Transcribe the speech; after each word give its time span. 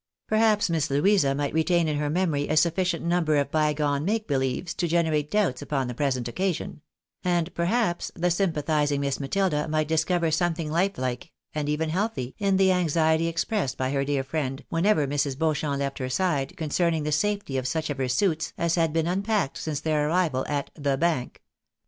Perhaps 0.27 0.67
Miss 0.67 0.89
Louisa 0.89 1.35
might 1.35 1.53
retain 1.53 1.87
in 1.87 1.97
her 1.97 2.09
memory 2.09 2.47
a 2.47 2.57
sufficient 2.57 3.05
number 3.05 3.35
of 3.35 3.51
by 3.51 3.71
gone 3.71 4.03
make 4.03 4.25
believes, 4.27 4.73
to 4.73 4.87
generate 4.87 5.29
doubts 5.29 5.61
upon 5.61 5.87
the 5.87 5.93
present 5.93 6.27
occasion; 6.27 6.81
and 7.23 7.53
perhaps 7.53 8.11
the 8.15 8.31
sympathising 8.31 8.99
Miss 8.99 9.19
Matilda 9.19 9.67
might 9.67 9.87
discover 9.87 10.31
some 10.31 10.55
thing 10.55 10.71
life 10.71 10.97
like, 10.97 11.31
and 11.53 11.69
even 11.69 11.89
healthy, 11.91 12.33
in 12.39 12.57
the 12.57 12.71
anxiety 12.71 13.27
expressed 13.27 13.77
by 13.77 13.91
her 13.91 14.03
dear 14.03 14.23
friend, 14.23 14.63
whenever 14.69 15.05
Mrs. 15.05 15.37
Beauchamp 15.37 15.77
left 15.77 15.99
her 15.99 16.09
side, 16.09 16.57
concerning 16.57 17.03
the 17.03 17.11
safety 17.11 17.55
of 17.57 17.67
such 17.67 17.91
of 17.91 17.99
her 17.99 18.09
suits 18.09 18.53
as 18.57 18.73
had 18.73 18.93
been 18.93 19.05
unpacked 19.05 19.59
since 19.59 19.81
their 19.81 20.07
arrival 20.07 20.43
at" 20.49 20.71
the 20.89 20.97
Bank." 20.97 21.43